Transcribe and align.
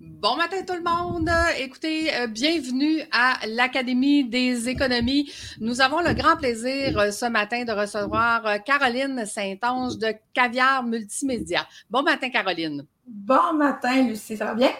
Bon 0.00 0.36
matin 0.36 0.56
tout 0.66 0.74
le 0.74 0.82
monde. 0.82 1.30
Écoutez, 1.58 2.14
euh, 2.14 2.26
bienvenue 2.26 3.02
à 3.12 3.38
l'Académie 3.46 4.24
des 4.24 4.68
économies. 4.68 5.30
Nous 5.60 5.80
avons 5.80 6.00
le 6.00 6.12
grand 6.14 6.36
plaisir 6.36 6.98
euh, 6.98 7.10
ce 7.10 7.26
matin 7.26 7.64
de 7.64 7.72
recevoir 7.72 8.46
euh, 8.46 8.58
Caroline 8.58 9.24
Saint-Onge 9.24 9.98
de 9.98 10.14
Caviar 10.34 10.82
Multimédia. 10.82 11.66
Bon 11.88 12.02
matin 12.02 12.28
Caroline. 12.30 12.86
Bon 13.06 13.54
matin 13.54 14.02
Lucie, 14.02 14.36
ça 14.36 14.46
va 14.46 14.54
bien? 14.54 14.70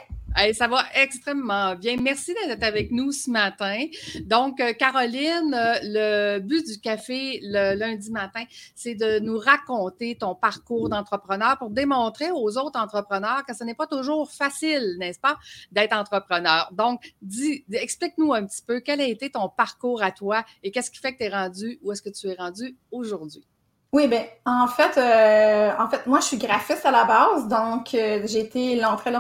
Ça 0.53 0.69
va 0.69 0.85
extrêmement 0.95 1.75
bien. 1.75 1.97
Merci 2.01 2.35
d'être 2.35 2.63
avec 2.63 2.91
nous 2.91 3.13
ce 3.13 3.31
matin. 3.31 3.85
Donc, 4.23 4.61
euh, 4.61 4.73
Caroline, 4.73 5.55
euh, 5.55 5.79
le 5.83 6.39
but 6.41 6.67
du 6.67 6.81
café 6.81 7.41
le 7.43 7.75
lundi 7.75 8.11
matin, 8.11 8.45
c'est 8.75 8.95
de 8.95 9.19
nous 9.19 9.39
raconter 9.39 10.17
ton 10.17 10.35
parcours 10.35 10.89
d'entrepreneur 10.89 11.59
pour 11.59 11.71
démontrer 11.71 12.31
aux 12.31 12.57
autres 12.59 12.79
entrepreneurs 12.79 13.45
que 13.47 13.55
ce 13.55 13.65
n'est 13.65 13.75
pas 13.75 13.87
toujours 13.87 14.31
facile, 14.31 14.97
n'est-ce 14.99 15.21
pas, 15.21 15.39
d'être 15.73 15.95
entrepreneur. 15.95 16.69
Donc, 16.73 17.13
dis, 17.23 17.65
explique-nous 17.73 18.33
un 18.33 18.47
petit 18.47 18.63
peu 18.67 18.81
quel 18.81 19.01
a 19.01 19.07
été 19.07 19.31
ton 19.31 19.49
parcours 19.49 20.03
à 20.03 20.11
toi 20.11 20.45
et 20.63 20.71
qu'est-ce 20.71 20.91
qui 20.91 20.99
fait 20.99 21.13
que 21.13 21.19
tu 21.19 21.25
es 21.25 21.29
rendu, 21.29 21.79
où 21.83 21.93
est-ce 21.93 22.03
que 22.03 22.11
tu 22.11 22.29
es 22.29 22.35
rendu 22.35 22.77
aujourd'hui? 22.91 23.45
Oui, 23.93 24.07
ben 24.07 24.25
en 24.47 24.69
fait, 24.69 24.97
euh, 24.99 25.73
en 25.77 25.89
fait, 25.89 26.07
moi 26.07 26.21
je 26.21 26.27
suis 26.27 26.37
graphiste 26.37 26.87
à 26.87 26.93
la 26.93 27.05
base, 27.05 27.49
donc 27.49 27.93
euh, 27.93 28.23
j'ai 28.25 28.39
été 28.39 28.77
l'entrée, 28.77 29.11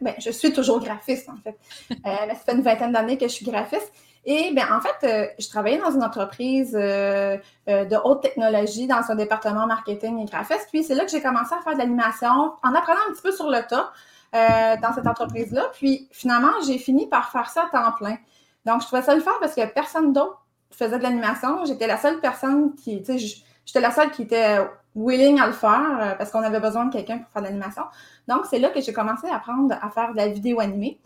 ben 0.00 0.14
je 0.18 0.30
suis 0.30 0.52
toujours 0.52 0.78
graphiste 0.78 1.28
en 1.28 1.36
fait. 1.42 1.58
Euh, 1.90 2.28
ça 2.28 2.34
fait 2.36 2.52
une 2.52 2.62
vingtaine 2.62 2.92
d'années 2.92 3.18
que 3.18 3.26
je 3.26 3.32
suis 3.32 3.44
graphiste. 3.44 3.92
Et 4.24 4.52
ben 4.54 4.64
en 4.72 4.80
fait, 4.80 5.34
je 5.40 5.48
travaillais 5.48 5.78
dans 5.78 5.90
une 5.90 6.04
entreprise 6.04 6.70
de 6.72 7.96
haute 8.04 8.22
technologie 8.22 8.86
dans 8.86 9.02
un 9.10 9.16
département 9.16 9.66
marketing 9.66 10.20
et 10.20 10.24
graphiste. 10.26 10.68
Puis 10.70 10.84
c'est 10.84 10.94
là 10.94 11.04
que 11.04 11.10
j'ai 11.10 11.20
commencé 11.20 11.52
à 11.54 11.60
faire 11.60 11.72
de 11.72 11.78
l'animation 11.78 12.52
en 12.62 12.74
apprenant 12.74 13.00
un 13.08 13.12
petit 13.12 13.22
peu 13.22 13.32
sur 13.32 13.50
le 13.50 13.60
tas 13.66 13.92
dans 14.32 14.94
cette 14.94 15.08
entreprise-là. 15.08 15.64
Puis 15.72 16.08
finalement, 16.12 16.52
j'ai 16.64 16.78
fini 16.78 17.08
par 17.08 17.32
faire 17.32 17.50
ça 17.50 17.64
à 17.64 17.76
temps 17.76 17.92
plein. 17.98 18.16
Donc 18.64 18.82
je 18.82 18.86
trouvais 18.86 19.02
ça 19.02 19.16
le 19.16 19.20
faire 19.20 19.40
parce 19.40 19.56
que 19.56 19.66
personne 19.66 20.12
d'autre 20.12 20.40
faisait 20.70 20.98
de 20.98 21.02
l'animation. 21.02 21.64
J'étais 21.64 21.88
la 21.88 21.96
seule 21.96 22.20
personne 22.20 22.76
qui, 22.76 23.02
tu 23.02 23.18
sais, 23.18 23.42
J'étais 23.64 23.80
la 23.80 23.90
seule 23.90 24.10
qui 24.10 24.22
était 24.22 24.58
willing 24.94 25.40
à 25.40 25.46
le 25.46 25.52
faire 25.52 25.98
euh, 26.00 26.14
parce 26.16 26.30
qu'on 26.30 26.42
avait 26.42 26.60
besoin 26.60 26.86
de 26.86 26.92
quelqu'un 26.92 27.18
pour 27.18 27.30
faire 27.30 27.42
de 27.42 27.46
l'animation. 27.48 27.82
Donc, 28.28 28.46
c'est 28.48 28.58
là 28.58 28.68
que 28.70 28.80
j'ai 28.80 28.92
commencé 28.92 29.28
à 29.28 29.36
apprendre 29.36 29.74
à 29.80 29.90
faire 29.90 30.12
de 30.12 30.16
la 30.16 30.28
vidéo 30.28 30.60
animée. 30.60 31.00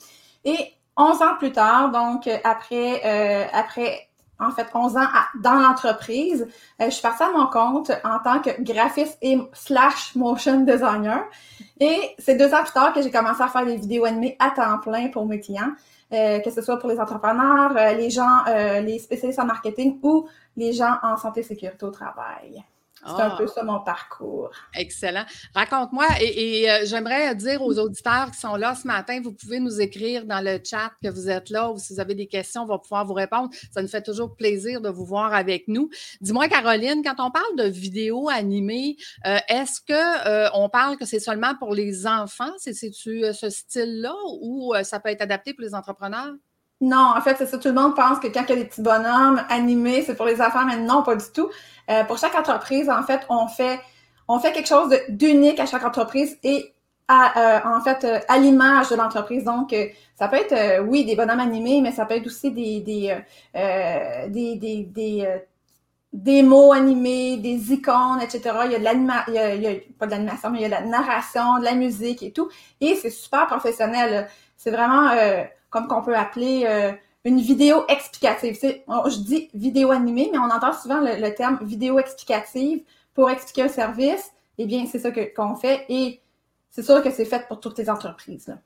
Et 0.44 0.72
11 0.96 1.22
ans 1.22 1.36
plus 1.38 1.52
tard, 1.52 1.90
donc 1.90 2.28
après, 2.44 3.02
euh, 3.04 3.46
après 3.52 4.08
en 4.38 4.50
fait 4.50 4.66
11 4.74 4.96
ans 4.96 5.06
dans 5.40 5.54
l'entreprise, 5.54 6.46
euh, 6.80 6.86
je 6.86 6.90
suis 6.90 7.02
partie 7.02 7.22
à 7.22 7.30
mon 7.30 7.46
compte 7.46 7.90
en 8.04 8.18
tant 8.18 8.40
que 8.40 8.50
graphiste 8.62 9.18
et 9.22 9.38
slash 9.52 10.14
motion 10.14 10.60
designer. 10.60 11.24
Et 11.80 12.14
c'est 12.18 12.36
deux 12.36 12.52
ans 12.54 12.62
plus 12.62 12.72
tard 12.72 12.92
que 12.92 13.02
j'ai 13.02 13.10
commencé 13.10 13.42
à 13.42 13.48
faire 13.48 13.66
des 13.66 13.77
vidéos 13.77 14.04
animées 14.04 14.36
à 14.38 14.50
temps 14.50 14.78
plein 14.78 15.08
pour 15.08 15.27
mes 15.27 15.40
clients. 15.40 15.72
Euh, 16.12 16.38
que 16.38 16.50
ce 16.50 16.62
soit 16.62 16.78
pour 16.78 16.88
les 16.88 17.00
entrepreneurs, 17.00 17.76
euh, 17.76 17.94
les 17.94 18.10
gens, 18.10 18.44
euh, 18.46 18.80
les 18.80 19.00
spécialistes 19.00 19.40
en 19.40 19.44
marketing 19.44 19.98
ou 20.02 20.28
les 20.56 20.72
gens 20.72 20.98
en 21.02 21.16
santé 21.16 21.40
et 21.40 21.42
sécurité 21.42 21.84
au 21.84 21.90
travail. 21.90 22.62
C'est 23.00 23.22
un 23.22 23.30
ah. 23.30 23.36
peu 23.39 23.47
ça 23.47 23.62
mon 23.62 23.80
parcours. 23.80 24.50
Excellent. 24.75 25.25
Raconte-moi, 25.55 26.06
et, 26.20 26.70
euh, 26.70 26.86
j'aimerais 26.86 27.34
dire 27.34 27.62
aux 27.62 27.78
auditeurs 27.78 28.30
qui 28.30 28.39
sont 28.39 28.56
là 28.56 28.75
ce 28.75 28.86
matin, 28.86 29.20
vous 29.22 29.33
pouvez 29.33 29.61
nous 29.61 29.80
écrire 29.80 30.25
dans 30.25 30.41
le 30.41 30.58
chat 30.64 30.92
que 31.02 31.08
vous 31.08 31.28
êtes 31.28 31.50
là 31.50 31.70
ou 31.70 31.78
si 31.78 31.94
vous 31.94 32.00
avez 32.00 32.14
des 32.14 32.27
questions, 32.27 32.62
on 32.62 32.67
va 32.67 32.78
pouvoir 32.78 33.05
vous 33.05 33.12
répondre. 33.12 33.50
Ça 33.70 33.83
nous 33.83 33.89
fait 33.89 34.02
toujours 34.02 34.34
plaisir 34.34 34.80
de 34.80 34.89
vous 34.89 35.05
voir 35.05 35.34
avec 35.34 35.69
nous. 35.69 35.91
Dis-moi, 36.20 36.48
Caroline, 36.48 37.02
quand 37.05 37.24
on 37.24 37.30
parle 37.30 37.56
de 37.56 37.64
vidéos 37.64 38.28
animées, 38.28 38.97
euh, 39.27 39.39
est-ce 39.48 39.80
que 39.80 40.28
euh, 40.28 40.48
on 40.55 40.69
parle 40.69 40.97
que 40.97 41.05
c'est 41.05 41.20
seulement 41.20 41.55
pour 41.55 41.74
les 41.74 42.06
enfants? 42.06 42.52
C'est-tu 42.58 43.24
ce 43.33 43.50
style-là 43.50 44.14
ou 44.41 44.74
ça 44.83 45.00
peut 45.00 45.11
être 45.11 45.22
adapté 45.22 45.55
pour 45.55 45.62
les 45.62 45.74
entrepreneurs? 45.74 46.34
Non, 46.80 47.14
en 47.16 47.20
fait, 47.22 47.36
c'est 47.38 47.46
ça. 47.46 47.58
Tout 47.58 47.69
le 47.69 47.74
monde 47.74 47.96
pense 47.96 48.19
que 48.19 48.27
quand 48.28 48.42
il 48.48 48.50
y 48.50 48.52
a 48.52 48.56
des 48.56 48.64
petits 48.66 48.82
bonhommes 48.82 49.42
animés, 49.48 50.02
c'est 50.02 50.14
pour 50.14 50.27
les 50.27 50.42
enfants, 50.42 50.64
mais 50.67 50.77
non, 50.77 51.02
pas 51.02 51.17
du 51.17 51.24
tout. 51.33 51.48
Euh, 51.90 52.05
pour 52.05 52.18
chaque 52.18 52.34
entreprise, 52.34 52.90
en 52.90 53.02
fait, 53.02 53.20
on 53.30 53.48
fait 53.48 53.80
on 54.28 54.40
fait 54.40 54.52
quelque 54.52 54.68
chose 54.68 54.95
d'unique 55.08 55.61
à 55.61 55.67
chaque 55.67 55.84
entreprise 55.84 56.36
et 56.42 56.74
à, 57.08 57.68
euh, 57.68 57.77
en 57.77 57.80
fait 57.80 58.05
euh, 58.05 58.18
à 58.28 58.39
l'image 58.39 58.90
de 58.90 58.96
l'entreprise. 58.96 59.45
Donc, 59.45 59.74
ça 60.17 60.28
peut 60.28 60.36
être 60.36 60.83
oui 60.83 61.05
des 61.06 61.17
bonhommes 61.17 61.40
animés, 61.40 61.80
mais 61.80 61.92
ça 61.92 62.05
peut 62.05 62.14
être 62.14 62.27
aussi 62.27 62.51
des 62.52 62.80
des 62.80 63.17
des 64.28 64.56
des, 64.56 64.83
des, 64.84 65.40
des 66.12 66.42
mots 66.42 66.72
animés, 66.72 67.39
des 67.39 67.72
icônes, 67.72 68.20
etc. 68.22 68.40
Il 68.67 68.72
y 68.72 68.74
a 68.74 68.78
de 68.78 68.84
l'animation, 68.84 69.33
il, 69.33 69.62
y 69.62 69.67
a, 69.67 69.72
pas 69.98 70.06
de 70.06 70.11
l'animation, 70.11 70.51
mais 70.51 70.58
il 70.58 70.62
y 70.62 70.64
a 70.67 70.68
de 70.68 70.74
la 70.74 70.83
narration, 70.83 71.58
de 71.58 71.64
la 71.64 71.74
musique 71.74 72.22
et 72.22 72.33
tout. 72.33 72.51
Et 72.80 72.96
c'est 72.96 73.11
super 73.11 73.46
professionnel. 73.46 74.28
C'est 74.56 74.70
vraiment 74.70 75.11
comme 75.70 75.88
qu'on 75.88 76.02
peut 76.02 76.16
appeler 76.16 76.64
euh, 76.66 76.92
une 77.24 77.40
vidéo 77.40 77.84
explicative. 77.88 78.58
je 78.62 79.18
dis 79.18 79.50
vidéo 79.54 79.90
animée, 79.90 80.30
mais 80.32 80.38
on 80.38 80.50
entend 80.50 80.72
souvent 80.72 81.00
le, 81.00 81.34
terme 81.34 81.58
vidéo 81.62 81.98
explicative 81.98 82.82
pour 83.14 83.30
expliquer 83.30 83.62
un 83.62 83.68
service. 83.68 84.30
Eh 84.58 84.66
bien, 84.66 84.86
c'est 84.86 84.98
ça 84.98 85.10
qu'on 85.10 85.56
fait 85.56 85.84
et 85.88 86.20
c'est 86.70 86.82
sûr 86.82 87.02
que 87.02 87.10
c'est 87.10 87.24
fait 87.24 87.46
pour 87.48 87.60
toutes 87.60 87.78
les 87.78 87.90
entreprises. 87.90 88.56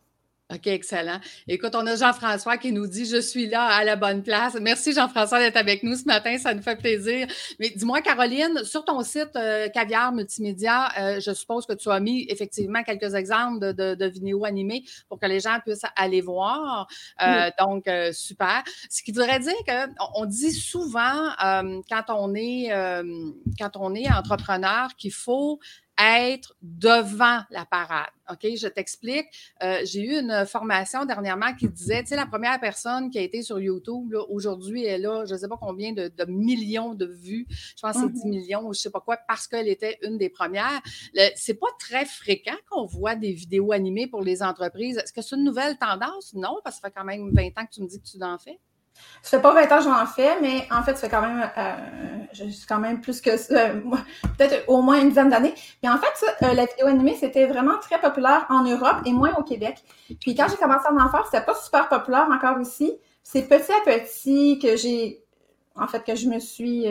OK, 0.53 0.67
excellent. 0.67 1.21
Écoute, 1.47 1.77
on 1.77 1.87
a 1.87 1.95
Jean-François 1.95 2.57
qui 2.57 2.73
nous 2.73 2.89
dit 2.89 3.05
Je 3.07 3.21
suis 3.21 3.47
là 3.47 3.67
à 3.67 3.85
la 3.85 3.95
bonne 3.95 4.25
place. 4.25 4.57
Merci 4.61 4.93
Jean-François 4.93 5.39
d'être 5.39 5.57
avec 5.57 5.85
nous 5.85 5.95
ce 5.95 6.05
matin, 6.07 6.39
ça 6.39 6.55
nous 6.55 6.63
fait 6.63 6.75
plaisir. 6.75 7.29
Mais 7.61 7.71
dis-moi, 7.71 8.01
Caroline, 8.01 8.65
sur 8.65 8.85
ton 8.85 9.01
site 9.05 9.37
euh, 9.37 9.69
Caviar 9.69 10.13
Multimédia, 10.13 10.89
euh, 10.99 11.21
je 11.21 11.33
suppose 11.33 11.67
que 11.67 11.75
tu 11.75 11.89
as 11.89 12.01
mis 12.01 12.27
effectivement 12.29 12.83
quelques 12.83 13.15
exemples 13.15 13.75
de, 13.75 14.07
vidéos 14.07 14.45
animées 14.45 14.83
pour 15.09 15.21
que 15.21 15.27
les 15.27 15.39
gens 15.39 15.61
puissent 15.65 15.87
aller 15.95 16.21
voir. 16.21 16.89
Euh, 17.23 17.51
donc, 17.61 17.89
super. 18.13 18.65
Ce 18.91 19.05
qui 19.05 19.13
voudrait 19.13 19.39
dire 19.39 19.55
qu'on 19.67 20.25
dit 20.25 20.53
souvent 20.53 21.29
quand 21.39 22.05
on 22.09 22.35
est 22.35 22.71
quand 23.59 23.77
on 23.77 23.95
est 23.95 24.11
entrepreneur 24.11 24.89
qu'il 24.97 25.13
faut 25.13 25.61
être 26.01 26.55
devant 26.63 27.41
la 27.51 27.65
parade. 27.65 28.11
OK, 28.31 28.47
je 28.57 28.69
t'explique. 28.69 29.27
Euh, 29.63 29.81
j'ai 29.85 30.03
eu 30.03 30.21
une 30.21 30.47
formation 30.47 31.05
dernièrement 31.05 31.55
qui 31.55 31.69
disait, 31.69 32.03
tu 32.03 32.11
sais, 32.11 32.17
la 32.17 32.27
première 32.27 32.59
personne 32.61 33.11
qui 33.11 33.19
a 33.19 33.23
été 33.23 33.43
sur 33.43 33.59
YouTube, 33.59 34.15
aujourd'hui, 34.29 34.85
elle 34.85 35.07
a, 35.07 35.25
je 35.25 35.35
ne 35.35 35.39
sais 35.39 35.49
pas 35.49 35.59
combien 35.61 35.93
de, 35.93 36.11
millions 36.29 36.95
de 36.95 37.07
vues, 37.07 37.47
je 37.51 37.83
pense 37.83 37.97
que 37.97 38.03
c'est 38.03 38.13
10 38.13 38.25
mhm. 38.25 38.31
millions 38.31 38.61
ou 38.61 38.73
je 38.73 38.79
ne 38.79 38.83
sais 38.83 38.91
pas 38.91 39.01
quoi, 39.01 39.19
parce 39.29 39.49
qu'elle 39.49 39.69
était 39.69 39.99
une 40.03 40.17
des 40.19 40.29
premières. 40.29 40.81
C'est 41.35 41.59
pas 41.59 41.67
très 41.79 42.05
fréquent 42.05 42.57
qu'on 42.71 42.87
voit 42.87 43.17
des 43.17 43.33
vidéos 43.33 43.73
animées 43.73 44.07
pour 44.07 44.23
les 44.23 44.43
entreprises. 44.43 44.99
Est-ce 44.99 45.13
que 45.13 45.23
c'est 45.23 45.37
une 45.37 45.45
nouvelle 45.45 45.77
tendance? 45.79 46.35
Non, 46.35 46.59
parce 46.63 46.77
que 46.77 46.83
ça 46.83 46.89
fait 46.89 46.95
quand 46.95 47.05
même 47.05 47.31
20 47.33 47.47
ans 47.59 47.67
que 47.67 47.73
tu 47.73 47.83
me 47.83 47.89
dis 47.89 48.01
que 48.01 48.07
tu 48.07 48.23
en 48.23 48.39
fais. 48.39 48.59
Ça 49.23 49.37
fait 49.37 49.43
pas 49.43 49.53
20 49.53 49.73
ans 49.73 49.79
que 49.79 49.85
j'en 49.85 50.07
fais, 50.07 50.41
mais 50.41 50.67
en 50.71 50.83
fait, 50.83 50.95
ça 50.97 51.03
fait 51.03 51.09
quand 51.11 51.21
même, 51.21 51.51
euh, 51.57 52.47
quand 52.69 52.79
même 52.79 53.01
plus 53.01 53.21
que 53.21 53.31
euh, 53.31 53.81
peut-être 54.39 54.65
au 54.69 54.81
moins 54.81 55.01
une 55.01 55.11
dizaine 55.11 55.29
d'années. 55.29 55.55
Mais 55.83 55.91
en 55.91 55.99
fait, 55.99 56.25
euh, 56.43 56.55
la 56.55 56.65
vidéo 56.65 56.87
animée, 56.87 57.17
c'était 57.19 57.47
vraiment 57.47 57.79
très 57.79 58.01
populaire 58.01 58.47
en 58.49 58.65
Europe 58.65 59.03
et 59.05 59.13
moins 59.13 59.35
au 59.37 59.43
Québec. 59.43 59.77
Puis 60.21 60.35
quand 60.35 60.47
j'ai 60.49 60.57
commencé 60.57 60.87
à 60.87 60.93
en 60.93 61.11
faire, 61.11 61.27
c'était 61.27 61.45
pas 61.45 61.55
super 61.55 61.89
populaire 61.89 62.29
encore 62.33 62.61
ici. 62.61 62.93
C'est 63.23 63.43
petit 63.43 63.73
à 63.73 63.81
petit 63.85 64.59
que 64.59 64.77
j'ai, 64.77 65.23
en 65.77 65.87
fait, 65.87 66.03
que 66.03 66.15
je 66.15 66.27
me 66.27 66.39
suis 66.39 66.87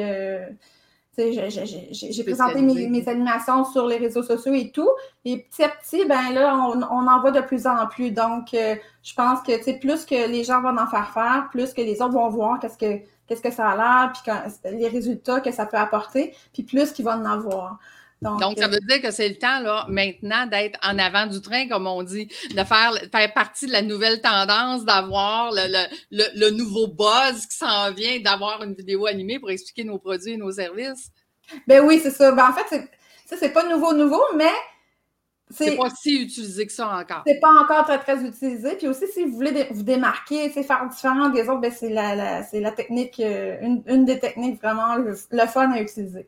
j'ai 1.17 2.23
présenté 2.23 2.61
mes, 2.61 3.07
animations 3.07 3.65
sur 3.65 3.87
les 3.87 3.97
réseaux 3.97 4.23
sociaux 4.23 4.53
et 4.53 4.71
tout. 4.71 4.89
Et 5.25 5.37
petit 5.37 5.63
à 5.63 5.69
petit, 5.69 6.05
ben 6.05 6.31
là, 6.33 6.55
on, 6.55 7.07
en 7.07 7.21
voit 7.21 7.31
de 7.31 7.41
plus 7.41 7.67
en 7.67 7.87
plus. 7.87 8.11
Donc, 8.11 8.53
euh, 8.53 8.75
je 9.03 9.13
pense 9.13 9.41
que 9.41 9.79
plus 9.79 10.05
que 10.05 10.29
les 10.29 10.43
gens 10.43 10.61
vont 10.61 10.77
en 10.77 10.87
faire 10.87 11.11
faire, 11.13 11.47
plus 11.51 11.73
que 11.73 11.81
les 11.81 12.01
autres 12.01 12.13
vont 12.13 12.29
voir 12.29 12.59
qu'est-ce 12.59 12.77
que 12.77 13.01
qu'est-ce 13.27 13.41
que 13.41 13.51
ça 13.51 13.69
a 13.69 13.75
l'air, 13.77 14.11
puis 14.11 14.75
les 14.75 14.87
résultats 14.87 15.39
que 15.39 15.51
ça 15.51 15.67
peut 15.67 15.77
apporter, 15.77 16.35
puis 16.51 16.63
plus 16.63 16.91
qu'ils 16.91 17.05
vont 17.05 17.11
en 17.11 17.25
avoir. 17.25 17.77
Donc, 18.21 18.57
ça 18.57 18.65
euh, 18.65 18.67
veut 18.67 18.79
dire 18.79 19.01
que 19.01 19.11
c'est 19.11 19.29
le 19.29 19.35
temps, 19.35 19.61
là, 19.61 19.85
maintenant, 19.87 20.45
d'être 20.45 20.77
en 20.83 20.99
avant 20.99 21.25
du 21.25 21.39
train, 21.41 21.69
comme 21.69 21.87
on 21.87 22.03
dit, 22.03 22.27
de 22.49 22.63
faire, 22.63 22.93
faire 23.11 23.33
partie 23.33 23.65
de 23.65 23.71
la 23.71 23.81
nouvelle 23.81 24.19
tendance, 24.19 24.83
d'avoir 24.83 25.51
le, 25.53 25.87
le, 26.11 26.23
le, 26.35 26.49
nouveau 26.49 26.87
buzz 26.87 27.45
qui 27.49 27.55
s'en 27.55 27.91
vient, 27.93 28.19
d'avoir 28.19 28.61
une 28.63 28.73
vidéo 28.73 29.05
animée 29.05 29.39
pour 29.39 29.49
expliquer 29.49 29.85
nos 29.85 29.99
produits 29.99 30.33
et 30.33 30.37
nos 30.37 30.51
services. 30.51 31.11
Ben 31.65 31.81
oui, 31.81 31.99
c'est 32.03 32.11
ça. 32.11 32.31
Ben, 32.33 32.49
en 32.49 32.53
fait, 32.53 32.89
ça, 33.25 33.37
c'est 33.39 33.53
pas 33.53 33.67
nouveau, 33.69 33.93
nouveau, 33.93 34.23
mais 34.35 34.51
c'est 35.51 35.75
pas 35.77 35.89
si 35.89 36.21
utilisé 36.23 36.67
que 36.67 36.71
ça 36.71 36.89
encore. 36.89 37.23
C'est 37.25 37.39
pas 37.39 37.51
encore 37.51 37.83
très, 37.83 37.99
très 37.99 38.23
utilisé. 38.23 38.75
Puis 38.75 38.87
aussi, 38.87 39.07
si 39.07 39.25
vous 39.25 39.35
voulez 39.35 39.67
vous 39.71 39.83
démarquer, 39.83 40.49
faire 40.49 40.87
différent 40.89 41.29
des 41.29 41.43
autres, 41.43 41.61
ben 41.61 41.71
c'est 41.71 41.89
la, 41.89 42.43
la 42.51 42.71
technique, 42.71 43.19
euh, 43.19 43.57
une, 43.61 43.83
une, 43.87 44.05
des 44.05 44.19
techniques 44.19 44.61
vraiment 44.61 44.95
le, 44.95 45.15
fun 45.47 45.71
à 45.71 45.81
utiliser. 45.81 46.27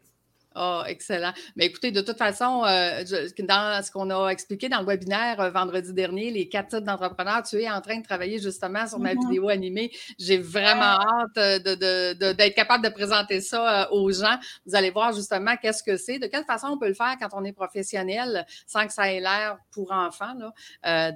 Oh, 0.53 0.81
excellent. 0.86 1.31
Mais 1.56 1.68
écoutez, 1.68 1.92
de 1.92 2.01
toute 2.01 2.18
façon, 2.18 2.65
euh, 2.65 3.03
dans 3.39 3.81
ce 3.81 3.89
qu'on 3.89 4.09
a 4.09 4.30
expliqué 4.30 4.68
dans 4.68 4.81
le 4.81 4.86
webinaire 4.86 5.39
euh, 5.39 5.50
vendredi 5.50 5.94
dernier, 5.94 6.30
les 6.30 6.50
quatre 6.50 6.75
types 6.75 6.83
d'entrepreneurs, 6.83 7.44
tu 7.44 7.62
es 7.62 7.69
en 7.69 7.80
train 7.80 8.00
de 8.00 8.03
travailler 8.03 8.38
justement 8.38 8.86
sur 8.86 9.00
ma 9.00 9.13
mm-hmm. 9.13 9.27
vidéo 9.30 9.48
animée. 9.48 9.92
J'ai 10.19 10.39
vraiment 10.39 11.00
hâte 11.00 11.38
euh, 11.38 12.33
d'être 12.33 12.53
capable 12.53 12.83
de 12.83 12.89
présenter 12.89 13.39
ça 13.39 13.89
aux 13.94 14.12
gens. 14.12 14.38
Vous 14.65 14.75
allez 14.75 14.89
voir 14.89 15.13
justement 15.13 15.56
qu'est-ce 15.56 15.83
que 15.83 15.95
c'est, 15.95 16.19
de 16.19 16.27
quelle 16.27 16.44
façon 16.44 16.68
on 16.68 16.77
peut 16.77 16.89
le 16.89 16.95
faire 16.95 17.15
quand 17.18 17.30
on 17.31 17.45
est 17.45 17.53
professionnel 17.53 18.45
sans 18.68 18.86
que 18.86 18.92
ça 18.94 19.09
ait 19.09 19.21
l'air 19.21 19.57
pour 19.71 19.94
enfants. 19.94 20.36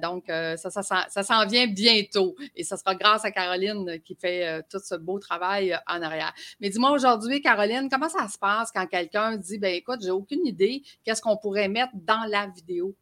donc, 0.00 0.24
ça, 0.28 0.70
ça, 0.70 0.82
ça 0.82 1.22
s'en 1.22 1.46
vient 1.46 1.66
bientôt 1.66 2.36
et 2.54 2.64
ce 2.64 2.76
sera 2.76 2.94
grâce 2.94 3.24
à 3.24 3.30
Caroline 3.30 4.00
qui 4.02 4.14
fait 4.14 4.62
tout 4.70 4.80
ce 4.82 4.94
beau 4.94 5.18
travail 5.18 5.78
en 5.86 6.00
arrière. 6.00 6.32
Mais 6.60 6.70
dis-moi 6.70 6.90
aujourd'hui, 6.90 7.42
Caroline, 7.42 7.88
comment 7.90 8.08
ça 8.08 8.28
se 8.28 8.38
passe 8.38 8.70
quand 8.72 8.86
quelqu'un 8.86 9.25
dit 9.32 9.58
ben 9.58 9.74
écoute, 9.74 10.00
j'ai 10.02 10.10
aucune 10.10 10.46
idée, 10.46 10.82
qu'est-ce 11.04 11.20
qu'on 11.20 11.36
pourrait 11.36 11.68
mettre 11.68 11.92
dans 11.94 12.24
la 12.28 12.46
vidéo? 12.46 12.94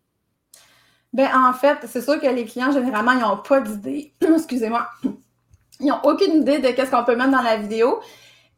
Ben 1.12 1.28
en 1.32 1.52
fait, 1.52 1.78
c'est 1.86 2.00
sûr 2.00 2.20
que 2.20 2.26
les 2.26 2.44
clients, 2.44 2.72
généralement, 2.72 3.12
ils 3.12 3.20
n'ont 3.20 3.36
pas 3.36 3.60
d'idée. 3.60 4.12
Excusez-moi. 4.20 4.88
Ils 5.80 5.86
n'ont 5.86 6.00
aucune 6.02 6.42
idée 6.42 6.58
de 6.58 6.68
qu'est-ce 6.68 6.90
qu'on 6.90 7.04
peut 7.04 7.14
mettre 7.14 7.30
dans 7.30 7.42
la 7.42 7.56
vidéo. 7.56 8.00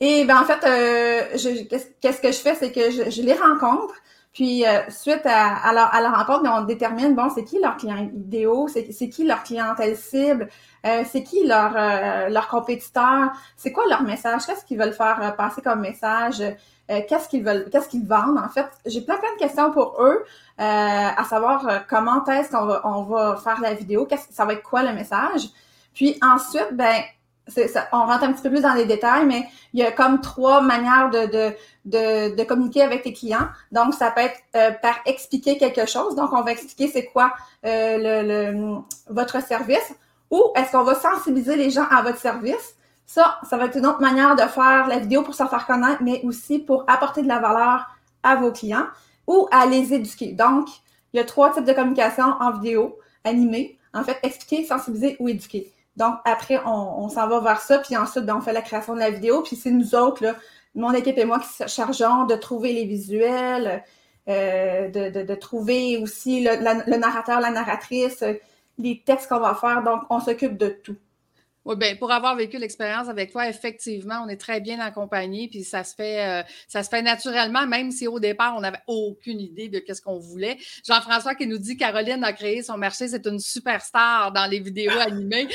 Et 0.01 0.25
ben 0.25 0.41
en 0.41 0.45
fait, 0.45 0.65
euh, 0.65 1.69
qu'est-ce 2.01 2.21
que 2.21 2.33
je 2.33 2.39
fais, 2.39 2.55
c'est 2.55 2.73
que 2.73 2.91
je, 2.91 3.23
les 3.23 3.35
rencontre. 3.35 3.95
Puis 4.33 4.67
euh, 4.67 4.81
suite 4.91 5.23
à, 5.25 5.73
leur, 5.73 5.91
rencontre, 6.15 6.43
ben, 6.43 6.53
on 6.59 6.65
détermine 6.65 7.15
bon, 7.15 7.31
c'est 7.35 7.45
qui 7.45 7.59
leur 7.59 7.77
client 7.77 8.11
idéal, 8.15 8.69
c'est 8.69 9.09
qui 9.09 9.25
leur 9.25 9.43
clientèle 9.43 9.97
cible, 9.97 10.49
euh, 10.87 11.03
c'est 11.11 11.23
qui 11.23 11.47
leur 11.47 12.49
compétiteur, 12.49 13.33
c'est 13.57 13.73
quoi 13.73 13.85
leur 13.89 14.03
message, 14.03 14.45
qu'est-ce 14.47 14.65
qu'ils 14.65 14.79
veulent 14.79 14.93
faire 14.93 15.35
passer 15.37 15.63
comme 15.63 15.81
message? 15.81 16.43
Euh, 16.91 17.01
qu'est-ce 17.09 17.29
qu'ils 17.29 17.45
veulent, 17.45 17.69
qu'est-ce 17.71 17.89
qu'ils 17.89 18.07
vendent. 18.07 18.39
En 18.39 18.49
fait, 18.49 18.67
j'ai 18.85 19.01
plein 19.01 19.17
plein 19.17 19.33
de 19.35 19.39
questions 19.39 19.73
pour 19.73 19.97
eux, 20.01 20.25
euh, 20.61 20.63
à 21.17 21.25
savoir 21.29 21.69
euh, 21.69 21.79
comment 21.89 22.25
est-ce 22.27 22.51
qu'on 22.51 22.65
va, 22.65 22.81
on 22.85 23.03
va 23.03 23.37
faire 23.43 23.61
la 23.61 23.75
vidéo, 23.75 24.07
ça 24.31 24.45
va 24.45 24.53
être 24.53 24.63
quoi 24.63 24.83
le 24.85 24.93
message. 24.93 25.49
Puis 25.95 26.17
ensuite, 26.23 26.69
ben, 26.73 27.03
ça, 27.49 27.89
on 27.93 28.07
rentre 28.07 28.25
un 28.25 28.33
petit 28.33 28.43
peu 28.43 28.51
plus 28.51 28.63
dans 28.63 28.75
les 28.75 28.85
détails, 28.85 29.27
mais 29.27 29.49
il 29.73 29.81
y 29.81 29.85
a 29.85 29.91
comme 29.91 30.21
trois 30.21 30.61
manières 30.61 31.11
de, 31.11 31.27
de, 31.27 31.55
de, 31.87 32.37
de 32.37 32.45
communiquer 32.45 32.83
avec 32.83 33.03
tes 33.03 33.13
clients. 33.13 33.49
Donc, 33.73 33.95
ça 33.95 34.13
peut 34.13 34.21
être 34.23 34.81
par 34.81 34.97
expliquer 35.07 35.57
quelque 35.57 35.87
chose. 35.87 36.15
Donc, 36.15 36.33
on 36.33 36.43
va 36.43 36.53
expliquer 36.53 36.89
c'est 36.89 37.07
quoi 37.07 37.33
le, 37.65 38.23
le, 38.53 38.79
votre 39.09 39.43
service 39.43 39.95
ou 40.31 40.43
est-ce 40.57 40.73
qu'on 40.73 40.83
va 40.83 40.95
sensibiliser 40.95 41.57
les 41.57 41.71
gens 41.71 41.87
à 41.91 42.03
votre 42.03 42.19
service? 42.19 42.76
Ça, 43.07 43.39
ça 43.49 43.57
va 43.57 43.67
être 43.67 43.77
une 43.77 43.87
autre 43.87 44.01
manière 44.01 44.35
de 44.35 44.43
faire 44.43 44.89
la 44.89 44.99
vidéo 44.99 45.23
pour 45.23 45.35
se 45.35 45.45
faire 45.45 45.67
connaître, 45.67 46.03
mais 46.03 46.21
aussi 46.25 46.59
pour 46.59 46.85
apporter 46.89 47.23
de 47.23 47.29
la 47.29 47.39
valeur 47.39 47.87
à 48.23 48.37
vos 48.37 48.51
clients 48.51 48.87
ou 49.27 49.49
à 49.53 49.67
les 49.67 49.95
éduquer. 49.95 50.33
Donc, 50.33 50.69
il 51.13 51.19
y 51.19 51.21
a 51.21 51.25
trois 51.25 51.53
types 51.53 51.65
de 51.65 51.73
communication 51.73 52.25
en 52.41 52.53
vidéo, 52.53 52.99
animée. 53.25 53.79
En 53.95 54.05
fait, 54.05 54.19
expliquer, 54.23 54.65
sensibiliser 54.65 55.17
ou 55.21 55.29
éduquer. 55.29 55.73
Donc, 55.97 56.17
après, 56.25 56.61
on, 56.67 57.09
s'en 57.09 57.27
va 57.27 57.41
vers 57.41 57.61
ça, 57.61 57.79
puis 57.79 57.97
ensuite, 57.97 58.27
ben, 58.27 58.37
on 58.37 58.41
fait 58.43 58.53
la 58.53 58.61
création 58.61 58.95
de 58.95 58.99
la 58.99 59.11
vidéo, 59.11 59.43
puis 59.43 59.57
c'est 59.57 59.71
nous 59.71 59.95
autres, 59.95 60.23
là, 60.23 60.35
mon 60.75 60.93
équipe 60.93 61.17
et 61.17 61.25
moi 61.25 61.39
qui 61.41 61.49
se 61.49 61.67
chargeons 61.67 62.27
de 62.27 62.35
trouver 62.35 62.75
les 62.75 62.85
visuels, 62.85 63.83
euh, 64.29 64.89
de, 64.91 65.23
de, 65.23 65.35
trouver 65.35 65.97
aussi 65.97 66.43
le, 66.43 66.51
le 66.91 66.97
narrateur, 66.99 67.41
la 67.41 67.51
narratrice, 67.51 68.23
les 68.77 69.03
textes 69.07 69.29
qu'on 69.29 69.41
va 69.41 69.55
faire. 69.55 69.83
Donc, 69.83 70.03
on 70.11 70.21
s'occupe 70.21 70.59
de 70.59 70.69
tout. 70.69 70.97
Oui, 71.67 71.75
bien, 71.75 71.97
pour 71.97 72.13
avoir 72.13 72.37
vécu 72.37 72.59
l'expérience 72.59 73.09
avec 73.09 73.33
toi, 73.33 73.49
effectivement, 73.49 74.23
on 74.25 74.29
est 74.29 74.37
très 74.37 74.61
bien 74.61 74.79
accompagné, 74.79 75.49
puis 75.49 75.65
ça 75.65 75.83
se 75.83 75.97
fait, 75.97 76.25
euh, 76.25 76.43
ça 76.69 76.85
se 76.85 76.89
fait 76.89 77.03
naturellement, 77.03 77.67
même 77.67 77.91
si 77.91 78.07
au 78.07 78.21
départ, 78.21 78.55
on 78.57 78.61
n'avait 78.61 78.79
aucune 78.87 79.41
idée 79.41 79.69
de 79.69 79.81
qu'est-ce 79.81 80.01
qu'on 80.01 80.21
voulait. 80.21 80.59
Jean-François 80.87 81.35
qui 81.35 81.49
nous 81.49 81.59
dit 81.59 81.77
Caroline 81.77 82.23
a 82.23 82.33
créé 82.33 82.63
son 82.63 82.79
marché, 82.79 83.09
c'est 83.09 83.27
une 83.27 83.41
superstar 83.41 84.31
dans 84.31 84.47
les 84.47 84.61
vidéos 84.61 84.93
animées. 85.01 85.49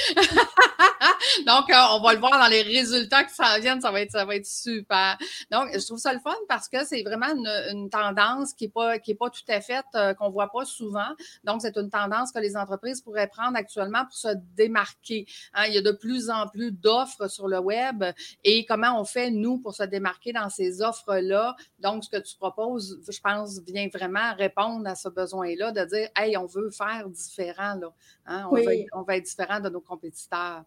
Donc, 1.45 1.69
euh, 1.69 1.75
on 1.91 2.01
va 2.01 2.13
le 2.13 2.19
voir 2.19 2.39
dans 2.39 2.47
les 2.47 2.61
résultats 2.61 3.23
qui 3.23 3.33
s'en 3.33 3.59
viennent, 3.59 3.81
ça 3.81 3.91
va 3.91 4.01
être, 4.01 4.11
ça 4.11 4.25
va 4.25 4.35
être 4.35 4.45
super. 4.45 5.17
Donc, 5.51 5.69
je 5.73 5.85
trouve 5.85 5.99
ça 5.99 6.13
le 6.13 6.19
fun 6.19 6.35
parce 6.47 6.67
que 6.67 6.85
c'est 6.85 7.03
vraiment 7.03 7.27
une, 7.69 7.89
tendance 7.89 8.53
qui 8.53 8.65
n'est 8.65 8.69
pas, 8.69 8.99
qui 8.99 9.11
est 9.11 9.15
pas 9.15 9.29
tout 9.29 9.41
à 9.47 9.59
fait, 9.61 9.85
euh, 9.95 10.13
qu'on 10.13 10.29
voit 10.29 10.51
pas 10.51 10.65
souvent. 10.65 11.09
Donc, 11.43 11.61
c'est 11.61 11.75
une 11.77 11.89
tendance 11.89 12.31
que 12.31 12.39
les 12.39 12.55
entreprises 12.55 13.01
pourraient 13.01 13.27
prendre 13.27 13.57
actuellement 13.57 14.05
pour 14.05 14.15
se 14.15 14.29
démarquer. 14.55 15.25
Hein. 15.53 15.65
Il 15.67 15.73
y 15.73 15.77
a 15.77 15.81
de 15.81 15.91
plus 15.91 16.29
en 16.29 16.47
plus 16.47 16.71
d'offres 16.71 17.27
sur 17.27 17.47
le 17.47 17.59
web 17.59 18.03
et 18.43 18.65
comment 18.65 18.99
on 18.99 19.03
fait, 19.03 19.31
nous, 19.31 19.57
pour 19.57 19.75
se 19.75 19.83
démarquer 19.83 20.33
dans 20.33 20.49
ces 20.49 20.81
offres-là? 20.81 21.55
Donc, 21.79 22.03
ce 22.03 22.09
que 22.09 22.21
tu 22.21 22.35
proposes, 22.37 22.99
je 23.09 23.19
pense, 23.19 23.59
vient 23.61 23.87
vraiment 23.93 24.33
répondre 24.35 24.87
à 24.87 24.95
ce 24.95 25.09
besoin-là 25.09 25.71
de 25.71 25.85
dire, 25.85 26.09
hey, 26.15 26.37
on 26.37 26.45
veut 26.45 26.69
faire 26.69 27.09
différent, 27.09 27.75
là. 27.75 27.93
Hein? 28.25 28.47
On, 28.93 29.01
va, 29.03 29.17
être 29.17 29.25
différent 29.25 29.59
de 29.59 29.69
nos 29.69 29.81
compétiteurs. 29.81 30.63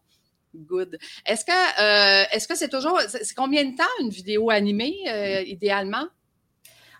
Good. 0.54 0.98
Est-ce 1.26 1.44
que 1.44 1.52
euh, 1.52 2.24
est-ce 2.32 2.46
que 2.46 2.54
c'est 2.54 2.68
toujours 2.68 3.00
c'est 3.08 3.34
combien 3.34 3.64
de 3.64 3.76
temps 3.76 3.84
une 4.00 4.10
vidéo 4.10 4.50
animée 4.50 4.94
euh, 5.08 5.42
idéalement? 5.42 6.04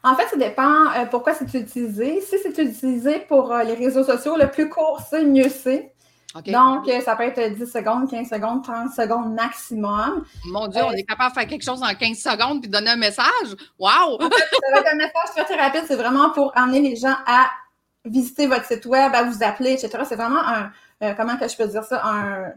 En 0.03 0.17
fait, 0.17 0.27
ça 0.27 0.37
dépend 0.37 0.91
euh, 0.91 1.07
pourquoi 1.11 1.35
c'est 1.35 1.53
utilisé. 1.55 2.21
Si 2.21 2.37
c'est 2.43 2.59
utilisé 2.59 3.21
pour 3.21 3.55
les 3.55 3.75
réseaux 3.75 4.05
sociaux, 4.05 4.37
le 4.37 4.51
plus 4.51 4.69
court 4.69 5.01
c'est, 5.09 5.25
mieux 5.25 5.49
c'est. 5.49 5.93
Donc, 6.47 6.91
ça 7.05 7.15
peut 7.15 7.23
être 7.23 7.55
10 7.55 7.65
secondes, 7.65 8.11
15 8.11 8.29
secondes, 8.29 8.65
30 8.65 8.93
secondes 8.93 9.33
maximum. 9.35 10.25
Mon 10.47 10.67
Dieu, 10.67 10.83
on 10.83 10.91
est 10.91 11.05
capable 11.05 11.31
de 11.31 11.39
faire 11.39 11.49
quelque 11.49 11.63
chose 11.63 11.81
en 11.81 11.95
15 11.95 12.19
secondes 12.19 12.61
puis 12.61 12.69
donner 12.69 12.91
un 12.91 12.97
message? 12.97 13.55
Wow! 13.79 14.19
ça 14.21 14.29
va 14.73 14.81
être 14.81 14.93
un 14.93 14.97
message 14.97 15.31
très, 15.33 15.45
très 15.45 15.55
rapide. 15.55 15.85
C'est 15.87 15.95
vraiment 15.95 16.31
pour 16.31 16.51
amener 16.57 16.81
les 16.81 16.97
gens 16.97 17.15
à 17.25 17.51
visiter 18.05 18.49
votre 18.49 18.65
site 18.65 18.85
web, 18.85 19.15
à 19.15 19.23
vous 19.23 19.45
appeler, 19.45 19.75
etc. 19.75 19.91
C'est 20.09 20.17
vraiment 20.17 20.43
un, 20.45 21.15
comment 21.15 21.37
que 21.37 21.47
je 21.47 21.57
peux 21.57 21.69
dire 21.69 21.85
ça? 21.85 22.03
Un, 22.05 22.53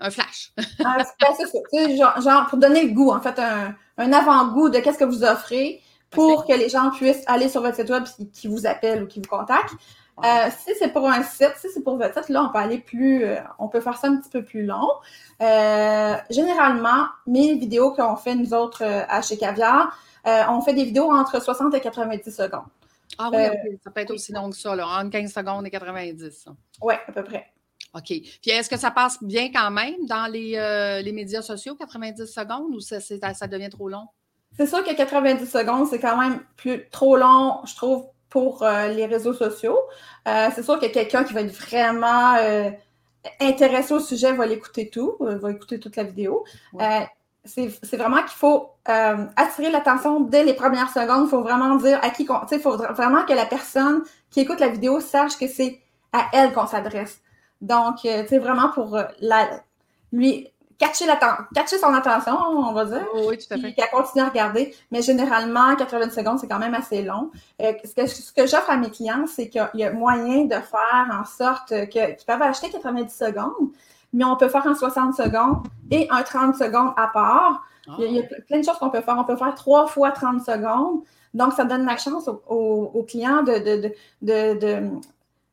un 0.00 0.10
flash. 0.10 0.52
un, 0.84 0.96
c'est 1.36 1.46
ça. 1.46 1.96
Genre, 1.96 2.20
genre, 2.20 2.46
pour 2.46 2.58
donner 2.58 2.84
le 2.86 2.92
goût, 2.92 3.10
en 3.10 3.20
fait, 3.20 3.38
un, 3.38 3.74
un 3.98 4.12
avant-goût 4.12 4.68
de 4.68 4.78
qu'est-ce 4.78 4.98
que 4.98 5.04
vous 5.04 5.24
offrez 5.24 5.80
pour 6.10 6.46
que 6.46 6.52
les 6.52 6.68
gens 6.68 6.90
puissent 6.90 7.24
aller 7.26 7.48
sur 7.48 7.62
votre 7.62 7.76
site 7.76 7.90
web 7.90 8.04
et 8.18 8.26
qu'ils 8.28 8.50
vous 8.50 8.66
appellent 8.66 9.02
ou 9.02 9.06
qu'ils 9.06 9.22
vous 9.22 9.36
contactent. 9.36 9.74
Euh, 10.22 10.48
si 10.64 10.72
c'est 10.78 10.92
pour 10.92 11.08
un 11.08 11.22
site, 11.24 11.54
si 11.56 11.68
c'est 11.74 11.82
pour 11.82 11.96
votre 11.96 12.14
site, 12.14 12.28
là, 12.28 12.44
on 12.44 12.52
peut 12.52 12.58
aller 12.58 12.78
plus, 12.78 13.24
euh, 13.24 13.36
on 13.58 13.66
peut 13.66 13.80
faire 13.80 13.96
ça 13.96 14.06
un 14.06 14.16
petit 14.16 14.30
peu 14.30 14.44
plus 14.44 14.64
long. 14.64 14.88
Euh, 15.42 16.14
généralement, 16.30 17.06
mes 17.26 17.54
vidéos 17.54 17.92
qu'on 17.92 18.14
fait, 18.14 18.36
nous 18.36 18.54
autres, 18.54 18.84
à 18.84 19.22
chez 19.22 19.36
Caviar, 19.36 19.98
on 20.24 20.60
fait 20.60 20.74
des 20.74 20.84
vidéos 20.84 21.10
entre 21.10 21.42
60 21.42 21.74
et 21.74 21.80
90 21.80 22.30
secondes. 22.30 22.62
Ah 23.18 23.30
oui, 23.32 23.46
ça 23.82 23.90
peut 23.90 24.00
être 24.00 24.12
aussi 24.12 24.32
long 24.32 24.50
que 24.50 24.56
ça, 24.56 24.74
là, 24.74 24.86
entre 24.86 25.10
15 25.10 25.32
secondes 25.32 25.66
et 25.66 25.70
90. 25.70 26.46
Oui, 26.82 26.94
à 27.06 27.12
peu 27.12 27.24
près. 27.24 27.53
OK. 27.94 28.06
Puis 28.08 28.50
est-ce 28.50 28.68
que 28.68 28.76
ça 28.76 28.90
passe 28.90 29.22
bien 29.22 29.50
quand 29.52 29.70
même 29.70 30.06
dans 30.06 30.26
les, 30.30 31.00
les 31.02 31.12
médias 31.12 31.42
sociaux, 31.42 31.76
90 31.76 32.26
secondes, 32.26 32.74
ou 32.74 32.80
ça, 32.80 32.98
ça 33.00 33.46
devient 33.46 33.70
trop 33.70 33.88
long? 33.88 34.06
C'est 34.56 34.66
sûr 34.66 34.84
que 34.84 34.94
90 34.94 35.46
secondes, 35.50 35.88
c'est 35.88 35.98
quand 35.98 36.16
même 36.16 36.40
plus 36.56 36.88
trop 36.90 37.16
long, 37.16 37.60
je 37.64 37.74
trouve, 37.74 38.06
pour 38.34 38.62
euh, 38.62 38.88
les 38.88 39.06
réseaux 39.06 39.32
sociaux. 39.32 39.78
Euh, 40.28 40.48
c'est 40.54 40.62
sûr 40.64 40.78
que 40.78 40.86
quelqu'un 40.86 41.24
qui 41.24 41.32
va 41.32 41.42
être 41.42 41.54
vraiment 41.54 42.34
euh, 42.36 42.70
intéressé 43.40 43.94
au 43.94 44.00
sujet 44.00 44.32
va 44.32 44.46
l'écouter 44.46 44.90
tout, 44.90 45.16
va 45.20 45.50
écouter 45.50 45.78
toute 45.78 45.96
la 45.96 46.02
vidéo. 46.04 46.44
c'est 47.44 47.96
vraiment 47.96 48.18
qu'il 48.18 48.36
faut 48.36 48.70
attirer 48.86 49.70
l'attention 49.70 50.20
dès 50.20 50.44
les 50.44 50.54
premières 50.54 50.90
secondes. 50.90 51.26
Il 51.26 51.30
faut 51.30 51.42
vraiment 51.42 51.76
dire 51.76 51.98
à 52.02 52.10
qui, 52.10 52.26
il 52.52 52.60
faut 52.60 52.76
vraiment 52.76 53.24
que 53.24 53.32
la 53.32 53.46
personne 53.46 54.02
qui 54.30 54.40
écoute 54.40 54.60
la 54.60 54.68
vidéo 54.68 55.00
sache 55.00 55.38
que 55.38 55.46
c'est 55.46 55.80
à 56.12 56.26
elle 56.32 56.52
qu'on 56.52 56.66
s'adresse. 56.66 57.20
Donc, 57.60 57.96
c'est 58.02 58.38
vraiment 58.38 58.68
pour 58.68 58.98
la, 59.20 59.48
lui 60.12 60.48
catcher, 60.78 61.06
catcher 61.54 61.78
son 61.78 61.92
attention, 61.94 62.36
on 62.36 62.72
va 62.72 62.84
dire. 62.84 63.06
Oh 63.14 63.26
oui, 63.28 63.38
tout 63.38 63.46
à 63.50 63.56
fait. 63.56 63.62
Puis 63.62 63.74
qu'elle 63.74 63.90
continue 63.90 64.24
à 64.24 64.28
regarder. 64.28 64.74
Mais 64.90 65.02
généralement, 65.02 65.74
80 65.76 66.10
secondes, 66.10 66.38
c'est 66.38 66.48
quand 66.48 66.58
même 66.58 66.74
assez 66.74 67.02
long. 67.02 67.30
Euh, 67.62 67.72
ce 67.84 67.94
que, 67.94 68.06
ce 68.06 68.32
que 68.32 68.46
j'offre 68.46 68.70
à 68.70 68.76
mes 68.76 68.90
clients, 68.90 69.24
c'est 69.26 69.48
qu'il 69.48 69.68
y 69.74 69.84
a 69.84 69.92
moyen 69.92 70.44
de 70.44 70.54
faire 70.54 71.08
en 71.12 71.24
sorte 71.24 71.72
qu'ils 71.88 72.16
peuvent 72.26 72.42
acheter 72.42 72.70
90 72.70 73.14
secondes, 73.14 73.70
mais 74.12 74.24
on 74.24 74.36
peut 74.36 74.48
faire 74.48 74.66
en 74.66 74.74
60 74.74 75.14
secondes 75.14 75.66
et 75.90 76.08
un 76.10 76.22
30 76.22 76.56
secondes 76.56 76.92
à 76.96 77.08
part. 77.08 77.64
Il, 77.98 78.12
y 78.12 78.18
a, 78.18 78.22
ah. 78.24 78.34
plein 78.46 78.60
de 78.60 78.64
choses 78.64 78.78
qu'on 78.78 78.90
peut 78.90 79.02
faire. 79.02 79.16
On 79.18 79.24
peut 79.24 79.36
faire 79.36 79.54
trois 79.54 79.86
fois 79.86 80.10
30 80.10 80.42
secondes. 80.42 81.02
Donc, 81.34 81.52
ça 81.52 81.64
donne 81.64 81.84
la 81.84 81.96
chance 81.96 82.28
aux, 82.28 83.04
clients 83.08 83.42
de, 83.42 83.58
de, 83.58 83.92
de, 84.22 84.58
de, 84.58 84.90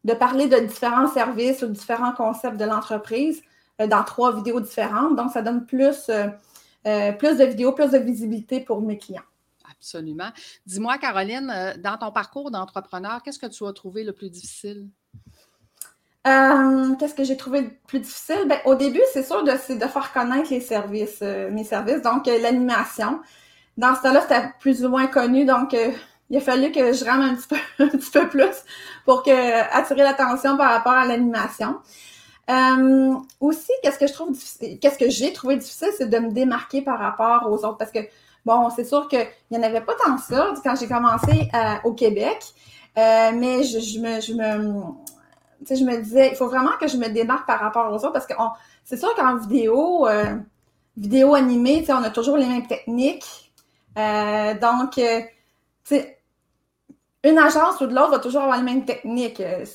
de 0.04 0.14
parler 0.14 0.48
de 0.48 0.58
différents 0.58 1.08
services 1.08 1.62
ou 1.62 1.68
différents 1.68 2.14
concepts 2.14 2.58
de 2.58 2.66
l'entreprise 2.66 3.42
euh, 3.80 3.88
dans 3.88 4.04
trois 4.04 4.36
vidéos 4.36 4.60
différentes. 4.60 5.16
Donc, 5.16 5.32
ça 5.32 5.42
donne 5.42 5.66
plus, 5.66 6.10
euh, 6.10 6.28
euh, 6.88 7.12
plus 7.14 7.38
de 7.38 7.46
vidéos, 7.46 7.72
plus 7.72 7.92
de 7.92 7.98
visibilité 7.98 8.60
pour 8.60 8.82
mes 8.82 8.98
clients. 8.98 9.22
Absolument. 9.70 10.30
Dis-moi, 10.66 10.98
Caroline, 10.98 11.52
dans 11.80 11.98
ton 11.98 12.12
parcours 12.12 12.52
d'entrepreneur, 12.52 13.22
qu'est-ce 13.24 13.40
que 13.40 13.48
tu 13.48 13.66
as 13.66 13.74
trouvé 13.74 14.04
le 14.04 14.14
plus 14.14 14.30
difficile? 14.30 14.88
qu'est-ce 16.24 17.16
que 17.16 17.24
j'ai 17.24 17.36
trouvé 17.36 17.62
le 17.62 17.72
plus 17.88 18.00
difficile? 18.00 18.46
Ben, 18.48 18.60
au 18.66 18.76
début, 18.76 19.02
c'est 19.12 19.24
sûr 19.24 19.44
de, 19.44 19.52
de 19.52 19.88
faire 19.88 20.14
connaître 20.14 20.52
les 20.52 20.60
services, 20.60 21.22
mes 21.22 21.64
services, 21.64 22.04
donc 22.04 22.28
l'animation. 22.28 23.22
dans 23.76 23.96
ce 23.96 24.04
temps-là, 24.04 24.22
c'était 24.22 24.52
plus 24.60 24.86
ou 24.86 24.90
moins 24.90 25.08
connu, 25.08 25.46
donc 25.46 25.76
il 26.32 26.38
a 26.38 26.40
fallu 26.40 26.72
que 26.72 26.94
je 26.94 27.04
rame 27.04 27.22
un 27.22 27.36
petit 27.36 27.48
peu, 27.50 27.58
un 27.84 27.90
petit 27.90 28.10
peu 28.10 28.28
plus 28.30 28.64
pour 29.06 29.22
que 29.22 29.78
attirer 29.78 30.02
l'attention 30.02 30.58
par 30.58 30.72
rapport 30.72 30.94
à 30.94 31.06
l'animation. 31.06 31.76
Euh, 32.50 33.16
aussi, 33.42 33.72
qu'est-ce 33.84 34.00
que 34.00 34.08
je 34.08 34.14
trouve 34.14 34.36
qu'est-ce 34.82 34.98
que 34.98 35.10
j'ai 35.10 35.34
trouvé 35.34 35.58
difficile, 35.58 35.90
c'est 35.98 36.10
de 36.10 36.18
me 36.18 36.32
démarquer 36.32 36.82
par 36.82 37.00
rapport 37.00 37.52
aux 37.52 37.66
autres, 37.66 37.78
parce 37.78 37.92
que 37.92 38.00
bon, 38.46 38.70
c'est 38.70 38.86
sûr 38.86 39.08
qu'il 39.10 39.28
n'y 39.52 39.58
en 39.58 39.64
avait 39.64 39.82
pas 39.82 39.94
tant 40.04 40.16
que 40.16 40.22
ça 40.22 40.54
quand 40.64 40.76
j'ai 40.80 40.88
commencé 40.88 41.50
euh, 41.54 41.76
au 41.84 41.94
Québec, 41.94 42.42
euh, 42.98 43.32
mais 43.36 43.64
je, 43.64 43.80
je 43.80 44.00
me, 44.00 44.22
je 44.22 45.84
me 45.84 46.02
disais, 46.02 46.30
il 46.30 46.36
faut 46.36 46.48
vraiment 46.48 46.78
que 46.80 46.88
je 46.88 46.98
me 46.98 47.10
démarque 47.10 47.46
par 47.46 47.60
rapport 47.60 47.92
aux 47.92 47.98
autres, 47.98 48.14
parce 48.14 48.26
que 48.26 48.34
c'est 48.86 48.98
sûr 48.98 49.14
qu'en 49.16 49.36
vidéo, 49.36 50.08
vidéo 50.98 51.36
animée, 51.36 51.86
on 51.90 52.04
a 52.04 52.10
toujours 52.10 52.38
les 52.38 52.48
mêmes 52.48 52.68
techniques, 52.68 53.52
donc, 53.96 54.92
tu 54.94 55.02
sais 55.84 56.21
une 57.24 57.38
agence 57.38 57.80
ou 57.82 57.88
de 57.88 57.94
l'autre 57.94 58.12
va 58.12 58.20
toujours 58.20 58.42
avoir 58.42 58.58
les 58.58 58.64
mêmes 58.64 58.86
techniques. 58.86 59.40
Euh, 59.40 59.66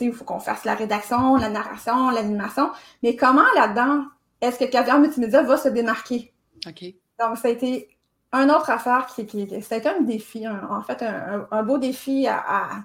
il 0.00 0.12
faut 0.12 0.24
qu'on 0.24 0.40
fasse 0.40 0.64
la 0.64 0.74
rédaction, 0.74 1.36
la 1.36 1.48
narration, 1.48 2.10
l'animation. 2.10 2.70
Mais 3.02 3.16
comment 3.16 3.46
là-dedans 3.54 4.04
est-ce 4.40 4.58
que 4.58 4.64
Caviar 4.64 4.98
Multimédia 4.98 5.42
va 5.42 5.56
se 5.56 5.68
démarquer? 5.68 6.32
OK. 6.66 6.84
Donc, 7.20 7.38
ça 7.38 7.46
a 7.46 7.50
été 7.52 7.88
une 8.32 8.50
autre 8.50 8.70
affaire 8.70 9.06
qui, 9.06 9.24
qui, 9.26 9.42
un 9.42 10.00
défi, 10.00 10.48
en 10.48 10.82
fait, 10.82 11.02
un, 11.02 11.62
beau 11.62 11.78
défi 11.78 12.26
à, 12.26 12.82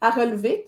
à 0.00 0.10
relever. 0.10 0.66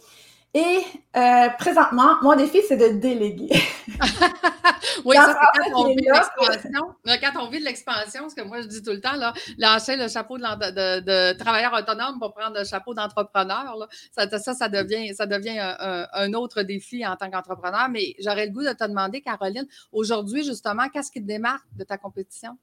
Et 0.57 0.83
euh, 1.15 1.51
présentement, 1.59 2.17
mon 2.23 2.35
défi, 2.35 2.63
c'est 2.67 2.79
de 2.79 2.99
déléguer. 2.99 3.51
oui, 5.05 5.15
ça, 5.15 5.39
c'est 5.55 5.71
quand 5.71 5.85
on 5.85 5.89
vit 5.89 5.97
de 5.97 6.11
l'expansion. 6.11 6.95
Quand 7.05 7.43
on 7.43 7.51
vit 7.51 7.61
de 7.61 7.65
l'expansion, 7.67 8.31
ce 8.31 8.35
que 8.35 8.41
moi, 8.41 8.63
je 8.63 8.67
dis 8.67 8.83
tout 8.83 8.93
le 8.93 9.03
temps, 9.03 9.17
là, 9.17 9.35
lâcher 9.59 9.97
le 9.97 10.09
chapeau 10.09 10.39
de, 10.39 11.01
de, 11.01 11.37
travailleur 11.37 11.75
autonome 11.75 12.19
pour 12.19 12.33
prendre 12.33 12.59
le 12.59 12.65
chapeau 12.65 12.95
d'entrepreneur, 12.95 13.87
ça, 14.13 14.31
ça, 14.31 14.55
ça, 14.55 14.69
devient, 14.71 15.15
ça 15.15 15.27
devient 15.27 15.59
un, 15.61 16.33
autre 16.33 16.63
défi 16.63 17.07
en 17.07 17.17
tant 17.17 17.31
qu'entrepreneur. 17.31 17.91
Mais 17.91 18.15
j'aurais 18.19 18.47
le 18.47 18.53
goût 18.53 18.65
de 18.65 18.73
te 18.73 18.85
demander, 18.85 19.21
Caroline, 19.21 19.67
aujourd'hui, 19.93 20.43
justement, 20.43 20.89
qu'est-ce 20.89 21.11
qui 21.11 21.21
te 21.21 21.27
démarque 21.27 21.67
de 21.77 21.85
ta 21.85 21.99
compétition? 21.99 22.57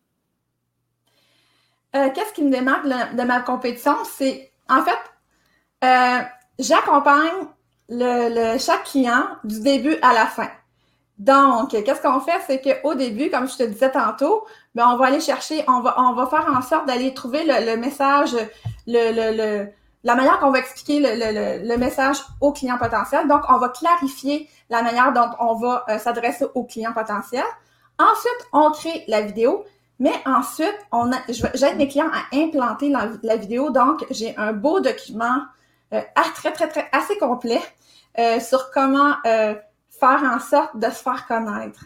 Euh, 1.95 2.09
qu'est-ce 2.09 2.33
qui 2.33 2.41
me 2.43 2.49
démarque 2.49 2.87
de, 2.87 3.21
ma 3.21 3.41
compétition? 3.41 3.97
C'est, 4.05 4.51
en 4.67 4.81
fait, 4.81 4.97
euh, 5.83 6.23
j'accompagne 6.57 7.49
le, 7.89 8.57
chaque 8.57 8.85
client 8.85 9.23
du 9.43 9.61
début 9.61 9.97
à 10.01 10.13
la 10.13 10.25
fin. 10.25 10.49
Donc, 11.19 11.69
qu'est-ce 11.69 12.01
qu'on 12.01 12.19
fait? 12.19 12.41
C'est 12.47 12.61
qu'au 12.61 12.95
début, 12.95 13.29
comme 13.29 13.47
je 13.47 13.57
te 13.57 13.63
disais 13.63 13.91
tantôt, 13.91 14.45
ben, 14.73 14.87
on 14.87 14.97
va 14.97 15.05
aller 15.05 15.21
chercher, 15.21 15.63
on 15.67 15.79
va, 15.81 15.95
on 15.99 16.13
va 16.13 16.25
faire 16.27 16.51
en 16.53 16.61
sorte 16.61 16.87
d'aller 16.87 17.13
trouver 17.13 17.43
le, 17.45 17.77
message, 17.77 18.35
le, 18.87 19.67
la 20.03 20.15
manière 20.15 20.39
qu'on 20.39 20.51
va 20.51 20.59
expliquer 20.59 20.99
le, 20.99 21.77
message 21.77 22.17
au 22.41 22.51
client 22.51 22.77
potentiel. 22.77 23.27
Donc, 23.27 23.41
on 23.49 23.57
va 23.57 23.69
clarifier 23.69 24.49
la 24.69 24.81
manière 24.81 25.13
dont 25.13 25.29
on 25.39 25.55
va 25.55 25.85
euh, 25.89 25.97
s'adresser 25.97 26.45
au 26.55 26.63
client 26.63 26.93
potentiel. 26.93 27.43
Ensuite, 27.99 28.47
on 28.51 28.71
crée 28.71 29.03
la 29.07 29.21
vidéo. 29.21 29.65
Mais 29.99 30.13
ensuite, 30.25 30.75
on 30.91 31.11
j'aide 31.53 31.77
mes 31.77 31.87
clients 31.87 32.09
à 32.11 32.35
implanter 32.35 32.89
la, 32.89 33.35
vidéo. 33.37 33.69
Donc, 33.69 34.05
j'ai 34.09 34.35
un 34.37 34.51
beau 34.51 34.79
document 34.79 35.43
très, 36.35 36.51
très, 36.51 36.67
très, 36.67 36.89
assez 36.91 37.17
complet 37.17 37.61
euh, 38.19 38.39
sur 38.39 38.71
comment 38.71 39.15
euh, 39.25 39.55
faire 39.89 40.23
en 40.23 40.39
sorte 40.39 40.77
de 40.77 40.85
se 40.85 41.01
faire 41.01 41.25
connaître. 41.27 41.85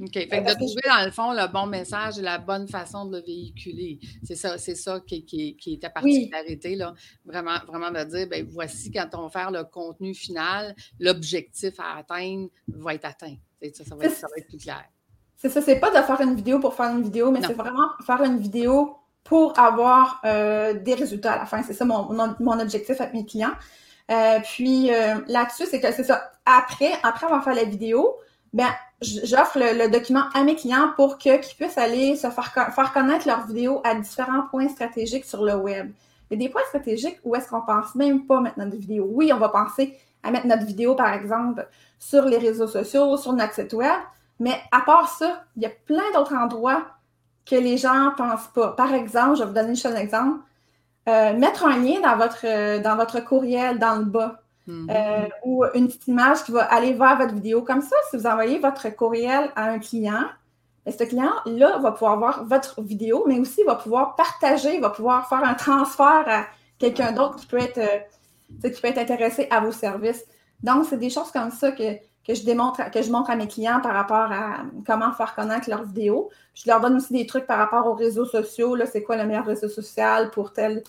OK. 0.00 0.12
Fait 0.12 0.28
que 0.28 0.48
de 0.48 0.54
trouver, 0.54 0.82
dans 0.86 1.04
le 1.04 1.10
fond, 1.10 1.32
le 1.32 1.52
bon 1.52 1.66
message 1.66 2.18
et 2.18 2.22
la 2.22 2.38
bonne 2.38 2.68
façon 2.68 3.04
de 3.04 3.16
le 3.16 3.24
véhiculer. 3.24 3.98
C'est 4.22 4.36
ça, 4.36 4.58
c'est 4.58 4.76
ça 4.76 5.00
qui, 5.00 5.24
qui, 5.24 5.56
qui 5.56 5.74
est 5.74 5.82
ta 5.82 5.90
particularité, 5.90 6.76
là. 6.76 6.94
Vraiment, 7.24 7.58
vraiment 7.66 7.90
de 7.90 8.04
dire, 8.04 8.28
ben 8.28 8.46
voici 8.48 8.90
quand 8.92 9.08
on 9.14 9.22
va 9.22 9.28
faire 9.28 9.50
le 9.50 9.64
contenu 9.64 10.14
final, 10.14 10.74
l'objectif 11.00 11.74
à 11.78 11.98
atteindre 11.98 12.48
va 12.68 12.94
être 12.94 13.06
atteint. 13.06 13.36
Ça, 13.74 13.84
ça, 13.84 13.96
va 13.96 14.04
être, 14.04 14.14
ça 14.14 14.28
va 14.28 14.36
être 14.36 14.46
plus 14.46 14.58
clair. 14.58 14.84
C'est 15.36 15.48
ça, 15.48 15.62
c'est 15.62 15.78
pas 15.78 15.90
de 15.90 16.04
faire 16.04 16.20
une 16.20 16.34
vidéo 16.34 16.58
pour 16.60 16.74
faire 16.74 16.90
une 16.94 17.02
vidéo, 17.02 17.30
mais 17.30 17.40
c'est 17.42 17.54
vraiment 17.54 17.88
faire 18.04 18.22
une 18.22 18.38
vidéo 18.38 18.96
pour 19.28 19.58
avoir 19.58 20.22
euh, 20.24 20.72
des 20.72 20.94
résultats 20.94 21.34
à 21.34 21.38
la 21.38 21.44
fin. 21.44 21.62
C'est 21.62 21.74
ça 21.74 21.84
mon, 21.84 22.08
mon, 22.40 22.60
objectif 22.60 22.98
avec 23.00 23.12
mes 23.12 23.26
clients. 23.26 23.52
Euh, 24.10 24.38
puis 24.42 24.90
euh, 24.90 25.16
là-dessus, 25.26 25.66
c'est 25.70 25.80
que 25.80 25.92
c'est 25.92 26.04
ça. 26.04 26.32
Après, 26.46 26.92
après 27.02 27.26
avoir 27.26 27.44
fait 27.44 27.54
la 27.54 27.64
vidéo, 27.64 28.16
ben 28.54 28.68
j'offre 29.02 29.58
le, 29.58 29.88
document 29.90 30.24
à 30.32 30.42
mes 30.44 30.56
clients 30.56 30.92
pour 30.96 31.18
que 31.18 31.36
qu'ils 31.40 31.56
puissent 31.56 31.76
aller 31.76 32.16
se 32.16 32.30
faire, 32.30 32.72
faire 32.74 32.92
connaître 32.94 33.26
leur 33.26 33.46
vidéo 33.46 33.82
à 33.84 33.94
différents 33.94 34.46
points 34.50 34.68
stratégiques 34.70 35.26
sur 35.26 35.44
le 35.44 35.56
web. 35.56 35.92
Il 36.30 36.40
y 36.40 36.42
a 36.42 36.46
des 36.46 36.50
points 36.50 36.64
stratégiques 36.68 37.18
où 37.22 37.36
est-ce 37.36 37.48
qu'on 37.50 37.60
pense 37.60 37.94
même 37.94 38.26
pas 38.26 38.40
mettre 38.40 38.58
notre 38.58 38.76
vidéo. 38.76 39.06
Oui, 39.10 39.30
on 39.32 39.38
va 39.38 39.50
penser 39.50 39.98
à 40.22 40.30
mettre 40.30 40.46
notre 40.46 40.64
vidéo, 40.64 40.94
par 40.94 41.12
exemple, 41.12 41.68
sur 41.98 42.24
les 42.24 42.38
réseaux 42.38 42.66
sociaux, 42.66 43.18
sur 43.18 43.34
notre 43.34 43.52
site 43.52 43.74
web, 43.74 44.00
mais 44.40 44.58
à 44.72 44.80
part 44.80 45.08
ça, 45.08 45.44
il 45.56 45.62
y 45.62 45.66
a 45.66 45.70
plein 45.86 46.10
d'autres 46.14 46.34
endroits 46.34 46.86
que 47.48 47.56
les 47.56 47.76
gens 47.76 48.12
pensent 48.16 48.48
pas. 48.54 48.68
Par 48.72 48.92
exemple, 48.92 49.36
je 49.36 49.42
vais 49.42 49.48
vous 49.48 49.54
donner 49.54 49.74
juste 49.74 49.86
un 49.86 49.96
exemple. 49.96 50.40
Euh, 51.08 51.36
mettre 51.36 51.64
un 51.64 51.78
lien 51.78 52.00
dans 52.00 52.16
votre, 52.16 52.44
euh, 52.44 52.80
dans 52.80 52.96
votre 52.96 53.20
courriel 53.24 53.78
dans 53.78 53.96
le 53.96 54.04
bas 54.04 54.42
mm-hmm. 54.66 54.90
euh, 54.90 55.28
ou 55.42 55.64
une 55.72 55.86
petite 55.86 56.06
image 56.06 56.44
qui 56.44 56.52
va 56.52 56.64
aller 56.64 56.92
vers 56.92 57.16
votre 57.16 57.32
vidéo. 57.32 57.62
Comme 57.62 57.80
ça, 57.80 57.96
si 58.10 58.18
vous 58.18 58.26
envoyez 58.26 58.58
votre 58.58 58.94
courriel 58.94 59.50
à 59.56 59.70
un 59.70 59.78
client, 59.78 60.24
ben, 60.84 60.94
ce 60.96 61.04
client-là 61.04 61.78
va 61.78 61.92
pouvoir 61.92 62.18
voir 62.18 62.44
votre 62.44 62.82
vidéo, 62.82 63.24
mais 63.26 63.38
aussi 63.38 63.62
va 63.64 63.76
pouvoir 63.76 64.16
partager, 64.16 64.78
va 64.80 64.90
pouvoir 64.90 65.28
faire 65.28 65.42
un 65.42 65.54
transfert 65.54 66.24
à 66.26 66.44
quelqu'un 66.78 67.12
d'autre 67.12 67.36
qui 67.36 67.46
peut 67.46 67.58
être 67.58 67.80
qui 68.62 68.80
peut 68.80 68.88
être 68.88 68.98
intéressé 68.98 69.46
à 69.50 69.60
vos 69.60 69.72
services. 69.72 70.24
Donc, 70.62 70.86
c'est 70.88 70.96
des 70.96 71.10
choses 71.10 71.30
comme 71.30 71.50
ça 71.50 71.72
que, 71.72 71.96
que 72.28 72.34
je 72.34 72.44
démontre, 72.44 72.90
que 72.90 73.00
je 73.00 73.10
montre 73.10 73.30
à 73.30 73.36
mes 73.36 73.48
clients 73.48 73.80
par 73.80 73.94
rapport 73.94 74.30
à 74.30 74.58
comment 74.86 75.12
faire 75.12 75.34
connaître 75.34 75.70
leurs 75.70 75.84
vidéos. 75.84 76.28
Je 76.54 76.70
leur 76.70 76.78
donne 76.80 76.96
aussi 76.96 77.14
des 77.14 77.26
trucs 77.26 77.46
par 77.46 77.56
rapport 77.56 77.86
aux 77.86 77.94
réseaux 77.94 78.26
sociaux. 78.26 78.74
Là, 78.74 78.84
c'est 78.84 79.02
quoi 79.02 79.16
le 79.16 79.24
meilleur 79.24 79.46
réseau 79.46 79.68
social 79.68 80.30
pour 80.30 80.52
telle, 80.52 80.82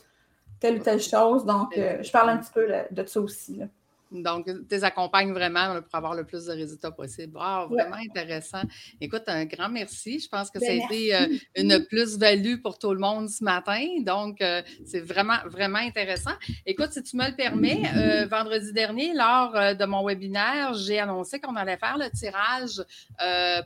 telle 0.59 0.79
ou 0.79 0.83
telle 0.83 1.01
chose. 1.01 1.45
Donc, 1.45 1.77
euh, 1.77 2.03
je 2.03 2.11
parle 2.11 2.31
un 2.31 2.37
petit 2.37 2.51
peu 2.53 2.67
de 2.91 3.05
ça 3.05 3.21
aussi. 3.21 3.55
Là. 3.55 3.65
Donc, 4.11 4.45
tu 4.45 4.53
les 4.71 4.83
accompagnes 4.83 5.31
vraiment 5.31 5.81
pour 5.81 5.95
avoir 5.95 6.15
le 6.15 6.23
plus 6.23 6.45
de 6.45 6.53
résultats 6.53 6.91
possible. 6.91 7.33
vraiment 7.33 7.97
intéressant. 7.97 8.61
Écoute, 8.99 9.23
un 9.27 9.45
grand 9.45 9.69
merci. 9.69 10.19
Je 10.19 10.27
pense 10.27 10.49
que 10.49 10.59
ça 10.59 10.71
a 10.71 10.75
ben, 10.75 10.81
été 10.89 11.15
euh, 11.15 11.27
une 11.55 11.85
plus-value 11.85 12.57
pour 12.61 12.79
tout 12.79 12.91
le 12.91 12.99
monde 12.99 13.29
ce 13.29 13.43
matin. 13.43 13.85
Donc, 14.01 14.41
euh, 14.41 14.61
c'est 14.85 15.01
vraiment, 15.01 15.37
vraiment 15.45 15.79
intéressant. 15.79 16.31
Écoute, 16.65 16.91
si 16.91 17.03
tu 17.03 17.17
me 17.17 17.27
le 17.27 17.35
permets, 17.35 17.83
euh, 17.95 18.25
vendredi 18.25 18.73
dernier, 18.73 19.13
lors 19.13 19.53
de 19.53 19.85
mon 19.85 20.05
webinaire, 20.05 20.73
j'ai 20.73 20.99
annoncé 20.99 21.39
qu'on 21.39 21.55
allait 21.55 21.77
faire 21.77 21.97
le 21.97 22.09
tirage 22.09 22.81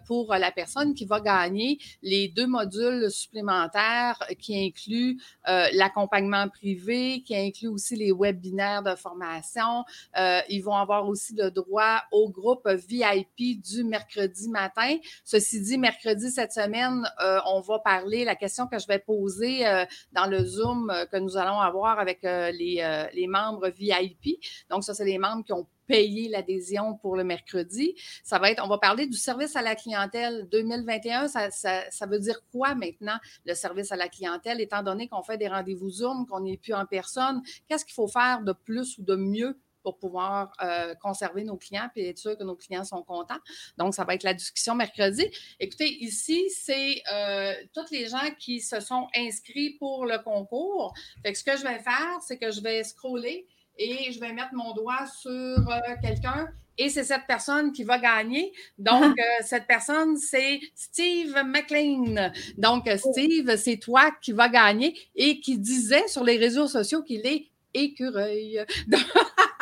pour 0.08 0.34
la 0.34 0.52
personne 0.52 0.94
qui 0.94 1.06
va 1.06 1.20
gagner 1.20 1.78
les 2.02 2.28
deux 2.28 2.48
modules 2.48 3.10
supplémentaires 3.12 4.20
qui 4.40 4.66
incluent 4.66 5.20
l'accompagnement 5.46 6.50
privé, 6.50 7.22
qui 7.26 7.36
inclut 7.36 7.70
aussi 7.70 7.96
les 7.96 8.12
webinaires 8.12 8.84
de 8.84 8.96
formation. 8.96 9.86
Euh, 10.18 10.33
ils 10.50 10.62
vont 10.62 10.76
avoir 10.76 11.08
aussi 11.08 11.36
le 11.36 11.52
droit 11.52 12.02
au 12.12 12.30
groupe 12.30 12.68
VIP 12.68 13.62
du 13.62 13.84
mercredi 13.84 14.50
matin. 14.50 14.98
Ceci 15.24 15.62
dit, 15.62 15.78
mercredi 15.78 16.30
cette 16.30 16.52
semaine, 16.52 17.10
euh, 17.22 17.40
on 17.48 17.62
va 17.62 17.80
parler, 17.80 18.26
la 18.26 18.36
question 18.36 18.68
que 18.68 18.80
je 18.80 18.88
vais 18.88 19.00
poser 19.00 19.68
euh, 19.68 19.86
dans 20.12 20.26
le 20.28 20.44
Zoom 20.44 20.94
que 21.12 21.18
nous 21.18 21.38
allons 21.38 21.60
avoir 21.60 22.00
avec 22.00 22.22
les, 22.24 23.28
membres 23.28 23.70
VIP. 23.70 24.40
Donc, 24.70 24.84
ça, 24.84 24.94
c'est 24.94 25.06
les 25.06 25.18
membres 25.18 25.44
qui 25.44 25.54
ont 25.54 25.68
payé 25.88 26.30
l'adhésion 26.30 26.96
pour 26.96 27.16
le 27.16 27.24
mercredi. 27.24 27.96
Ça 28.24 28.40
va 28.40 28.52
être, 28.52 28.64
on 28.64 28.68
va 28.68 28.78
parler 28.78 29.08
du 29.08 29.18
service 29.18 29.56
à 29.56 29.62
la 29.62 29.76
clientèle 29.76 30.48
2021. 30.50 31.28
Ça, 31.28 31.52
ça, 31.52 31.90
ça, 31.90 32.06
veut 32.06 32.20
dire 32.20 32.40
quoi 32.52 32.76
maintenant, 32.76 33.18
le 33.46 33.54
service 33.54 33.92
à 33.92 33.96
la 33.96 34.08
clientèle, 34.08 34.62
étant 34.62 34.84
donné 34.84 35.08
qu'on 35.08 35.24
fait 35.24 35.38
des 35.38 35.48
rendez-vous 35.48 35.90
Zoom, 35.90 36.26
qu'on 36.28 36.42
n'est 36.42 36.58
plus 36.58 36.74
en 36.74 36.86
personne? 36.86 37.42
Qu'est-ce 37.68 37.86
qu'il 37.86 37.94
faut 37.94 38.08
faire 38.08 38.42
de 38.42 38.54
plus 38.54 38.98
ou 38.98 39.04
de 39.04 39.16
mieux 39.16 39.58
pour 39.84 39.98
pouvoir 39.98 40.54
euh, 40.64 40.96
conserver 40.96 41.44
nos 41.44 41.58
clients 41.58 41.90
et 41.96 42.10
être 42.10 42.18
sûr 42.18 42.38
que 42.38 42.44
nos 42.44 42.56
clients 42.56 42.84
sont 42.84 43.04
contents. 43.04 43.40
Donc, 43.78 43.94
ça 43.94 44.04
va 44.06 44.16
être 44.16 44.24
la 44.24 44.34
discussion 44.34 44.76
mercredi. 44.76 45.26
Écoutez, 45.60 45.90
ici, 46.04 46.50
c'est 46.50 47.02
euh, 47.12 47.54
toutes 47.74 47.92
les 47.92 48.08
gens 48.08 48.30
qui 48.40 48.62
se 48.62 48.80
sont 48.80 49.08
inscrits 49.16 49.76
pour 49.80 50.06
le 50.06 50.18
concours. 50.24 50.94
Fait 51.24 51.34
que 51.34 51.38
ce 51.38 51.44
que 51.44 51.58
je 51.58 51.64
vais 51.64 51.80
faire, 51.80 52.20
c'est 52.26 52.38
que 52.38 52.52
je 52.52 52.62
vais 52.62 52.84
scroller 52.84 53.46
et 53.78 54.12
je 54.12 54.20
vais 54.20 54.34
mettre 54.34 54.54
mon 54.54 54.74
doigt 54.74 55.06
sur 55.08 55.32
euh, 55.32 55.80
quelqu'un 56.02 56.48
et 56.78 56.90
c'est 56.90 57.04
cette 57.04 57.28
personne 57.28 57.72
qui 57.72 57.84
va 57.84 58.00
gagner. 58.00 58.52
Donc, 58.78 59.16
cette 59.42 59.68
personne, 59.68 60.18
c'est 60.18 60.60
Steve 60.74 61.36
McLean. 61.46 62.32
Donc, 62.58 62.90
oh. 62.92 63.12
Steve, 63.12 63.56
c'est 63.58 63.78
toi 63.78 64.12
qui 64.22 64.32
va 64.32 64.50
gagner 64.50 64.98
et 65.16 65.40
qui 65.40 65.60
disait 65.60 66.08
sur 66.08 66.24
les 66.24 66.38
réseaux 66.38 66.68
sociaux 66.68 67.04
qu'il 67.04 67.28
est 67.28 67.48
écureuil. 67.74 68.66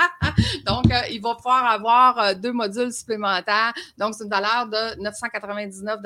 Donc, 0.66 0.86
il 1.10 1.22
va 1.22 1.36
pouvoir 1.36 1.66
avoir 1.66 2.36
deux 2.36 2.52
modules 2.52 2.92
supplémentaires. 2.92 3.74
Donc, 3.98 4.14
c'est 4.16 4.24
une 4.24 4.30
valeur 4.30 4.68
de 4.68 5.02
999 5.02 6.02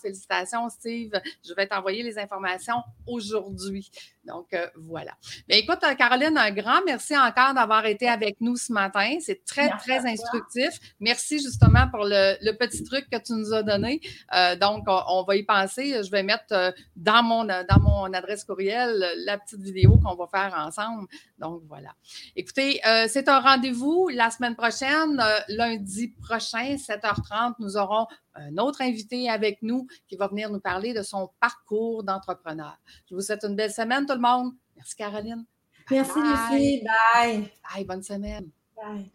Félicitations, 0.00 0.68
Steve. 0.68 1.12
Je 1.46 1.54
vais 1.54 1.66
t'envoyer 1.66 2.02
les 2.02 2.18
informations 2.18 2.82
aujourd'hui. 3.06 3.90
Donc, 4.24 4.52
euh, 4.52 4.66
voilà. 4.76 5.12
Bien, 5.48 5.56
écoute, 5.56 5.78
euh, 5.82 5.94
Caroline, 5.94 6.36
un 6.36 6.50
grand 6.50 6.80
merci 6.84 7.16
encore 7.16 7.54
d'avoir 7.54 7.86
été 7.86 8.08
avec 8.08 8.36
nous 8.40 8.56
ce 8.56 8.72
matin. 8.72 9.16
C'est 9.20 9.44
très, 9.44 9.70
très 9.78 10.06
instructif. 10.06 10.78
Merci 11.00 11.38
justement 11.38 11.88
pour 11.90 12.04
le, 12.04 12.52
petit 12.58 12.84
truc 12.84 13.08
que 13.10 13.16
tu 13.16 13.32
nous 13.32 13.54
as 13.54 13.62
donné. 13.62 14.00
Euh, 14.34 14.56
donc, 14.56 14.84
on, 14.86 15.24
va 15.24 15.36
y 15.36 15.42
penser. 15.42 16.02
Je 16.02 16.10
vais 16.10 16.22
mettre 16.22 16.74
dans, 16.96 17.22
mon, 17.22 17.44
dans 17.44 17.80
mon 17.80 18.12
adresse 18.12 18.44
courriel 18.44 19.04
la 19.24 19.38
petite 19.38 19.62
vidéo 19.62 19.98
qu'on 19.98 20.14
va 20.14 20.26
faire 20.26 20.54
ensemble. 20.58 21.06
Donc, 21.38 21.62
voilà. 21.66 21.94
Écoutez, 22.36 22.80
c'est 23.08 23.28
un 23.28 23.40
rendez-vous 23.40 24.08
la 24.12 24.30
semaine 24.30 24.56
prochaine, 24.56 25.22
lundi 25.48 26.08
prochain, 26.08 26.76
7h30. 26.76 27.54
Nous 27.58 27.76
aurons 27.76 28.06
un 28.34 28.56
autre 28.58 28.82
invité 28.82 29.28
avec 29.28 29.58
nous 29.62 29.86
qui 30.08 30.16
va 30.16 30.28
venir 30.28 30.50
nous 30.50 30.60
parler 30.60 30.92
de 30.94 31.02
son 31.02 31.30
parcours 31.40 32.04
d'entrepreneur. 32.04 32.76
Je 33.08 33.14
vous 33.14 33.20
souhaite 33.20 33.44
une 33.44 33.56
belle 33.56 33.72
semaine, 33.72 34.06
tout 34.10 34.16
le 34.16 34.22
monde. 34.22 34.52
Merci, 34.76 34.96
Caroline. 34.96 35.44
Merci, 35.90 36.18
Lucie. 36.20 36.84
Bye. 36.84 37.50
Bye. 37.74 37.84
Bonne 37.84 38.02
semaine. 38.02 38.50
Bye. 38.76 39.10